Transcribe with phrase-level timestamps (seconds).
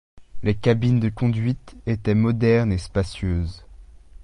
[0.41, 3.67] Les cabines de conduite étaient modernes et spacieuses.